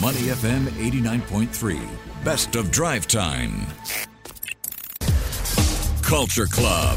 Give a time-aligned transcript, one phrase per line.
[0.00, 1.80] Money FM 89.3.
[2.22, 3.66] Best of drive time.
[6.02, 6.96] Culture Club.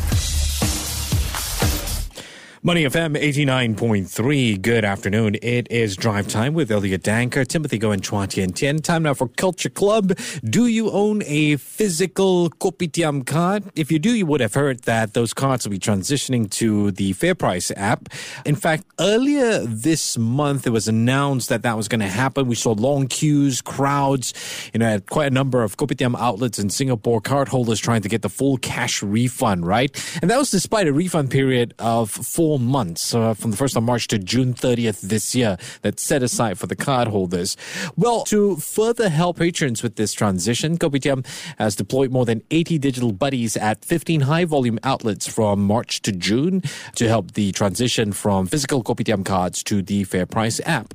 [2.64, 4.62] Money FM 89.3.
[4.62, 5.36] Good afternoon.
[5.42, 8.84] It is drive time with Elliot Danker, Timothy Go, and Chua Tian Tian.
[8.84, 10.16] Time now for Culture Club.
[10.44, 13.64] Do you own a physical Kopitiam card?
[13.74, 17.16] If you do, you would have heard that those cards will be transitioning to the
[17.16, 18.10] FairPrice app.
[18.46, 22.46] In fact, earlier this month, it was announced that that was going to happen.
[22.46, 24.36] We saw long queues, crowds,
[24.72, 28.22] you know, at quite a number of Kopitiam outlets in Singapore, cardholders trying to get
[28.22, 29.90] the full cash refund, right?
[30.22, 33.78] And that was despite a refund period of four four months uh, from the 1st
[33.78, 37.56] of March to June 30th this year that's set aside for the cardholders.
[37.96, 41.26] Well, to further help patrons with this transition, Kopitiam
[41.60, 46.12] has deployed more than 80 digital buddies at 15 high volume outlets from March to
[46.12, 46.62] June
[46.96, 50.94] to help the transition from physical Kopitiam cards to the FairPrice app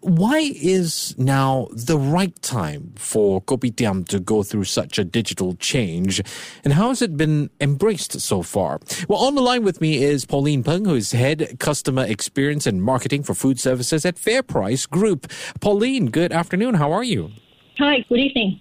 [0.00, 6.22] why is now the right time for Kopitiam to go through such a digital change?
[6.64, 8.80] And how has it been embraced so far?
[9.08, 12.82] Well, on the line with me is Pauline Png, who is Head Customer Experience and
[12.82, 15.30] Marketing for Food Services at FairPrice Group.
[15.60, 16.74] Pauline, good afternoon.
[16.74, 17.32] How are you?
[17.78, 18.58] Hi, good evening.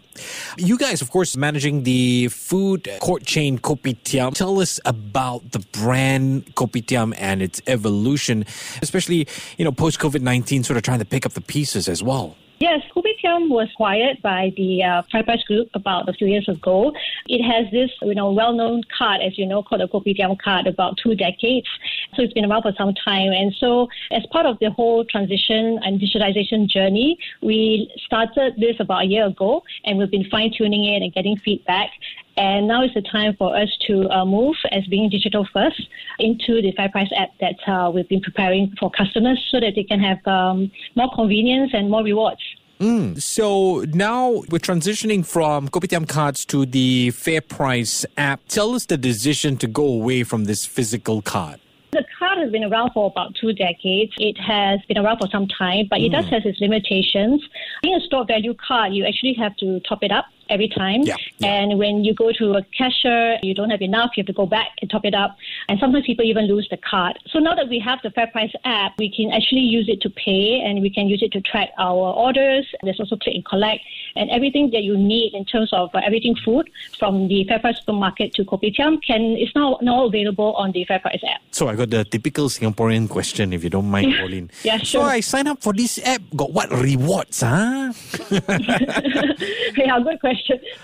[0.58, 4.36] You guys, of course, managing the food court chain Kopitiam.
[4.36, 8.46] Tell us about the brand Kopitiam and its evolution,
[8.84, 12.04] especially, you know, post COVID 19, sort of trying to pick up the pieces as
[12.04, 12.36] well.
[12.60, 16.92] Yes, Kopitiam was acquired by the uh, FairPrice Group about a few years ago.
[17.28, 20.98] It has this, you know, well-known card, as you know, called the Kopitiam card, about
[20.98, 21.68] two decades.
[22.16, 23.32] So it's been around for some time.
[23.32, 29.04] And so, as part of the whole transition and digitalization journey, we started this about
[29.04, 31.92] a year ago, and we've been fine-tuning it and getting feedback.
[32.38, 35.82] And now is the time for us to uh, move as being digital first
[36.20, 40.00] into the FairPrice app that uh, we've been preparing for customers so that they can
[40.00, 42.42] have um, more convenience and more rewards.
[42.80, 43.20] Mm.
[43.20, 48.42] So now we're transitioning from Kopitiam cards to the FairPrice app.
[48.48, 51.60] Tell us the decision to go away from this physical card.
[51.92, 54.12] The card has been around for about two decades.
[54.20, 56.06] It has been around for some time, but mm.
[56.06, 57.44] it does have its limitations.
[57.82, 61.02] Being a stored value card, you actually have to top it up every time.
[61.02, 61.48] Yeah, yeah.
[61.48, 64.46] And when you go to a cashier, you don't have enough, you have to go
[64.46, 65.36] back and top it up.
[65.70, 67.20] And sometimes people even lose the card.
[67.32, 70.62] So now that we have the FairPrice app, we can actually use it to pay
[70.66, 72.66] and we can use it to track our orders.
[72.84, 73.82] There's also click and collect
[74.16, 76.70] and everything that you need in terms of uh, everything food
[77.00, 81.42] from the FairPrice supermarket to Kopitiam can is now, now available on the FairPrice app.
[81.52, 84.52] So I got the typical Singaporean question, if you don't mind, Pauline.
[84.64, 85.02] yeah, sure.
[85.02, 86.22] So I sign up for this app.
[86.36, 87.94] Got what rewards, huh?
[88.30, 90.37] yeah, good question.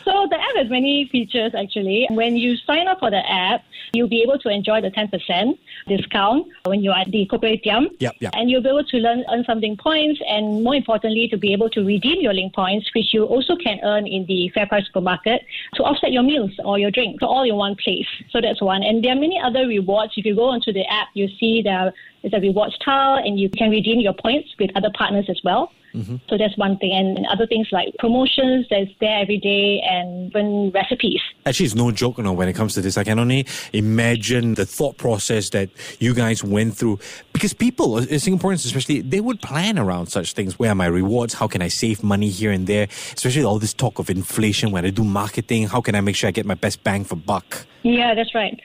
[0.03, 2.07] So the app has many features actually.
[2.11, 6.47] When you sign up for the app, you'll be able to enjoy the 10% discount
[6.65, 7.89] when you're at the Kopitiam.
[7.99, 8.33] Yep, yep.
[8.35, 11.69] And you'll be able to learn, earn something points and more importantly, to be able
[11.71, 15.43] to redeem your link points, which you also can earn in the FairPrice supermarket
[15.75, 18.07] to offset your meals or your drinks, So all in one place.
[18.31, 18.83] So that's one.
[18.83, 20.13] And there are many other rewards.
[20.17, 21.93] If you go onto the app, you see there
[22.23, 25.71] is a rewards tile and you can redeem your points with other partners as well.
[25.93, 26.17] Mm-hmm.
[26.27, 26.91] So that's one thing.
[26.91, 31.21] And other things like promotions that's there every day and even recipes.
[31.45, 32.97] Actually, it's no joke you know, when it comes to this.
[32.97, 36.99] I can only imagine the thought process that you guys went through.
[37.31, 40.57] Because people, uh, Singaporeans especially, they would plan around such things.
[40.57, 41.33] Where are my rewards?
[41.33, 42.87] How can I save money here and there?
[43.13, 45.67] Especially all this talk of inflation when I do marketing.
[45.67, 47.65] How can I make sure I get my best bang for buck?
[47.83, 48.59] Yeah, that's right.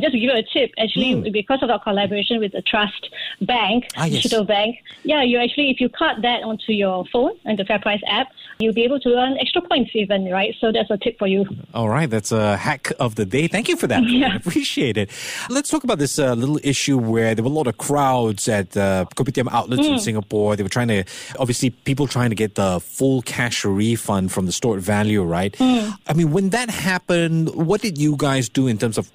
[0.00, 1.32] Just to give you a tip, actually, mm.
[1.32, 3.10] because of our collaboration with the Trust
[3.42, 4.22] Bank, ah, yes.
[4.22, 8.00] Digital Bank, yeah, you actually, if you card that onto your phone and the FairPrice
[8.06, 8.28] app,
[8.58, 10.54] you'll be able to earn extra points even, right?
[10.60, 11.46] So that's a tip for you.
[11.74, 13.48] All right, that's a hack of the day.
[13.48, 14.00] Thank you for that.
[14.10, 14.32] Yeah.
[14.32, 15.08] I appreciate it.
[15.48, 18.76] Let's talk about this uh, little issue where there were a lot of crowds at
[18.76, 19.92] uh, Kopitiam outlets mm.
[19.92, 20.56] in Singapore.
[20.56, 21.04] They were trying to,
[21.38, 25.52] obviously, people trying to get the full cash refund from the stored value, right?
[25.52, 25.96] Mm.
[26.08, 29.10] I mean, when that happened, what did you guys do in terms of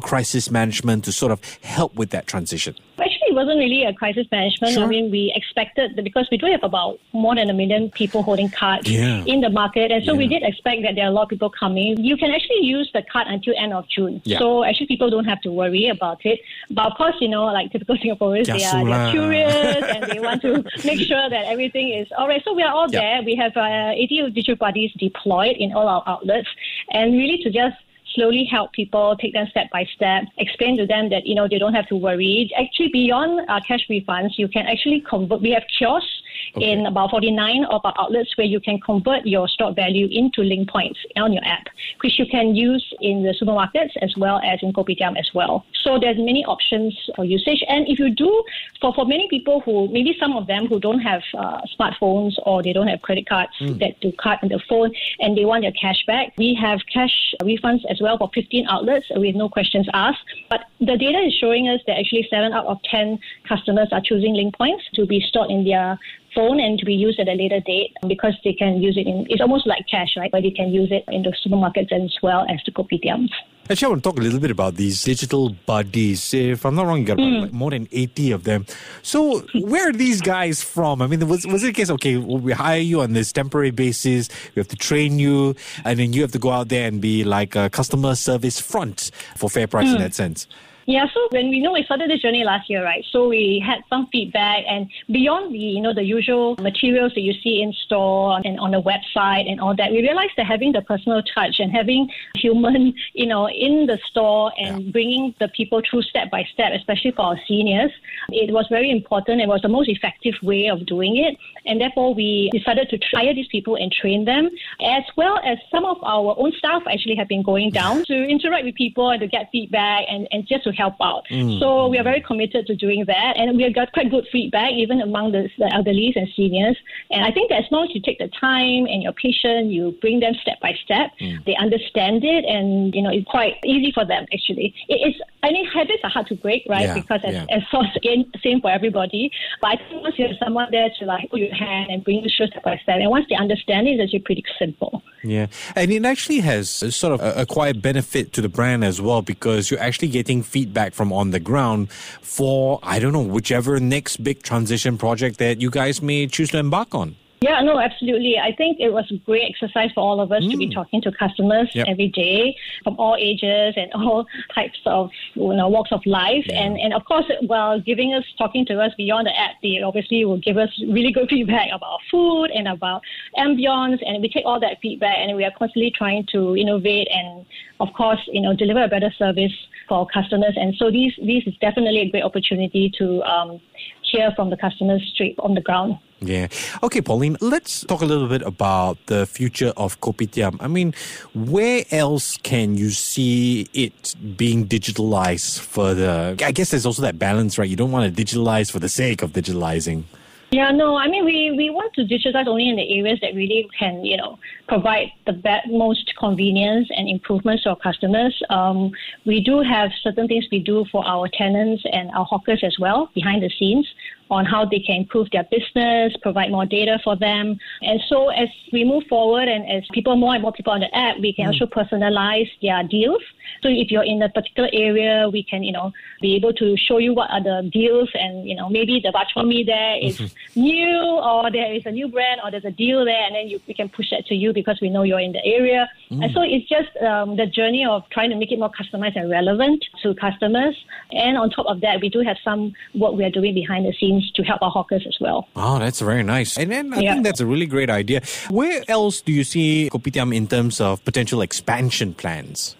[0.00, 2.74] crisis management to sort of help with that transition?
[3.00, 4.74] Actually, it wasn't really a crisis management.
[4.74, 4.84] Sure.
[4.84, 8.22] I mean, we expected that because we do have about more than a million people
[8.24, 9.22] holding cards Yeah.
[9.26, 11.48] in the market, and so we did expect that there are a lot of people
[11.50, 12.02] coming.
[12.02, 14.38] You can actually use the card until end of June, Yeah.
[14.40, 16.40] so actually people don't have to worry about it.
[16.70, 20.42] But of course, you know, like typical Singaporeans, they are they're curious and they want
[20.42, 22.42] to make sure that everything is all right.
[22.44, 23.00] So we are all Yeah.
[23.00, 23.22] there.
[23.22, 26.48] We have uh, 80 digital buddies deployed in all our outlets,
[26.90, 27.76] and really to just
[28.18, 31.58] slowly help people take them step by step, explain to them that, you know, they
[31.58, 32.50] don't have to worry.
[32.58, 35.40] Actually, beyond uh, cash refunds, you can actually convert.
[35.40, 36.17] We have kiosks
[36.56, 36.72] Okay.
[36.72, 40.70] in about 49 of our outlets where you can convert your stored value into link
[40.70, 41.66] points on your app,
[42.00, 45.64] which you can use in the supermarkets as well as in Kopitiam as well.
[45.82, 47.62] So there's many options for usage.
[47.68, 48.44] And if you do,
[48.80, 52.62] for, for many people who, maybe some of them who don't have uh, smartphones or
[52.62, 55.72] they don't have credit cards that do card on the phone and they want their
[55.72, 60.24] cash back, we have cash refunds as well for 15 outlets with no questions asked.
[60.48, 64.34] But the data is showing us that actually 7 out of 10 customers are choosing
[64.34, 65.98] link points to be stored in their
[66.38, 69.26] phone and to be used at a later date because they can use it in,
[69.28, 70.30] it's almost like cash, right?
[70.30, 73.30] But they can use it in the supermarkets as well as the kopitiams.
[73.70, 76.32] Actually, I want to talk a little bit about these digital buddies.
[76.32, 77.40] If I'm not wrong, you got about, hmm.
[77.40, 78.64] like, more than 80 of them.
[79.02, 81.02] So, where are these guys from?
[81.02, 84.30] I mean, was, was it a case, okay, we hire you on this temporary basis,
[84.54, 85.54] we have to train you,
[85.84, 89.10] and then you have to go out there and be like a customer service front
[89.36, 89.98] for FairPrice in hmm.
[89.98, 90.46] that sense?
[90.88, 93.04] Yeah, so when we know we started this journey last year, right?
[93.12, 97.34] So we had some feedback, and beyond the you know the usual materials that you
[97.42, 100.80] see in store and on the website and all that, we realized that having the
[100.80, 106.00] personal touch and having human you know in the store and bringing the people through
[106.00, 107.92] step by step, especially for our seniors,
[108.30, 109.42] it was very important.
[109.42, 111.36] It was the most effective way of doing it,
[111.66, 114.48] and therefore we decided to hire these people and train them,
[114.80, 118.64] as well as some of our own staff actually have been going down to interact
[118.64, 121.24] with people and to get feedback and, and just to help out.
[121.30, 121.58] Mm.
[121.60, 124.72] So we are very committed to doing that, and we have got quite good feedback
[124.72, 126.76] even among the, the elderly and seniors.
[127.10, 129.96] And I think that as long as you take the time and you're patient, you
[130.00, 131.44] bring them step by step, mm.
[131.44, 134.74] they understand it, and you know it's quite easy for them actually.
[134.88, 135.14] It is.
[135.42, 136.86] I mean, habits are hard to break, right?
[136.86, 137.46] Yeah, because as, yeah.
[137.56, 139.30] as sort of same, same for everybody.
[139.60, 142.22] But I think once you have someone there to like hold your hand and bring
[142.22, 145.02] you through step by step, and once they understand it, it's actually pretty simple.
[145.22, 149.00] Yeah, and it actually has sort of a, a quiet benefit to the brand as
[149.00, 153.80] well because you're actually getting feedback from on the ground for I don't know whichever
[153.80, 157.16] next big transition project that you guys may choose to embark on.
[157.40, 158.36] Yeah, no, absolutely.
[158.38, 161.12] I think it was a great exercise for all of us to be talking to
[161.12, 161.86] customers Yep.
[161.88, 166.44] every day from all ages and all types of you know walks of life.
[166.52, 170.24] And and of course, while giving us talking to us beyond the app, they obviously
[170.24, 173.02] will give us really good feedback about food and about
[173.36, 173.98] ambience.
[174.04, 177.46] And we take all that feedback and we are constantly trying to innovate and
[177.80, 179.52] of course, you know, deliver a better service
[179.88, 180.54] for our customers.
[180.56, 183.60] And so these this is definitely a great opportunity to um,
[184.10, 185.98] hear from the customers straight on the ground.
[186.20, 186.48] Yeah.
[186.82, 190.56] Okay, Pauline, let's talk a little bit about the future of Kopitiam.
[190.60, 190.92] I mean,
[191.34, 196.34] where else can you see it being digitalized further?
[196.42, 197.68] I guess there's also that balance, right?
[197.68, 200.04] You don't want to digitalize for the sake of digitalizing.
[200.50, 203.68] Yeah, no, I mean, we, we want to digitize only in the areas that really
[203.78, 208.40] can, you know, provide the be- most convenience and improvements to our customers.
[208.48, 208.90] Um,
[209.26, 213.10] we do have certain things we do for our tenants and our hawkers as well
[213.14, 213.86] behind the scenes
[214.30, 217.58] on how they can improve their business, provide more data for them.
[217.82, 220.94] And so as we move forward and as people, more and more people on the
[220.96, 223.22] app, we can also personalize their deals.
[223.62, 226.98] So if you're in a particular area, we can, you know, be able to show
[226.98, 230.20] you what are the deals and, you know, maybe the bak chor mee there is
[230.54, 233.60] new or there is a new brand or there's a deal there and then you,
[233.66, 235.88] we can push that to you because we know you're in the area.
[236.10, 239.30] And so it's just um, the journey of trying to make it more customized and
[239.30, 240.76] relevant to customers.
[241.12, 243.92] And on top of that, we do have some work we are doing behind the
[243.92, 245.48] scenes to help our hawkers as well.
[245.56, 246.56] Oh, that's very nice.
[246.56, 247.12] And then I Yeah.
[247.12, 248.20] think that's a really great idea.
[248.50, 252.76] Where else do you see Kopitiam in terms of potential expansion plans?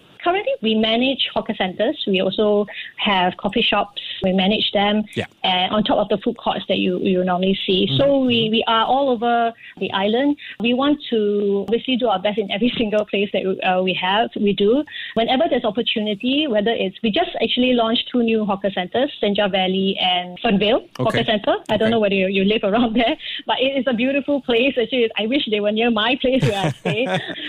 [0.61, 2.03] We manage hawker centers.
[2.07, 2.65] We also
[2.97, 4.01] have coffee shops.
[4.23, 5.03] We manage them.
[5.15, 5.25] Yeah.
[5.43, 7.87] And on top of the food courts that you, you normally see.
[7.97, 10.37] So we, we are all over the island.
[10.59, 14.29] We want to obviously do our best in every single place that uh, we have.
[14.35, 14.83] We do.
[15.15, 19.97] Whenever there's opportunity, whether it's, we just actually launched two new hawker centers, Senja Valley
[20.01, 21.55] and Fernvale Hawker Center.
[21.69, 21.91] I don't Okay.
[21.91, 23.15] know whether you, you live around there,
[23.47, 24.75] but it is a beautiful place.
[24.81, 27.05] Actually, I wish they were near my place where I stay.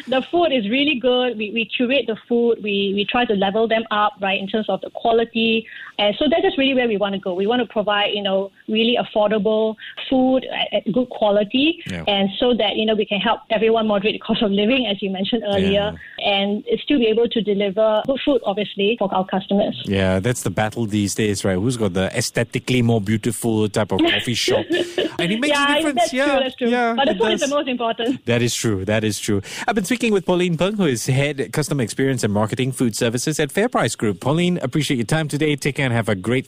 [0.08, 1.36] the food is really good.
[1.36, 2.58] We, we curate the food.
[2.62, 5.66] We, we try to level them up, right, in terms of the quality.
[5.98, 7.34] And so that is really where we want to go.
[7.34, 9.74] We want to provide, you know, really affordable
[10.08, 11.82] food at, at good quality.
[11.86, 12.04] Yeah.
[12.06, 15.02] And so that, you know, we can help everyone moderate the cost of living, as
[15.02, 15.86] you mentioned earlier,
[16.24, 19.82] and still be able to deliver good food, obviously, for our customers.
[19.86, 21.54] Yeah, that's the battle these days, right?
[21.56, 24.66] Who's got the aesthetically more beautiful type of coffee shop?
[25.18, 26.12] And it makes yeah, a difference.
[26.12, 26.40] yeah, true.
[26.40, 26.68] That's true.
[26.68, 28.24] Yeah, but the food is the most important.
[28.26, 28.84] That is true.
[28.84, 29.40] That is true.
[29.66, 33.40] I've been speaking with Pauline Png, who is head customer experience and marketing food services
[33.40, 34.20] at FairPrice Group.
[34.20, 35.56] Pauline, appreciate your time today.
[35.56, 36.46] Take care and have a great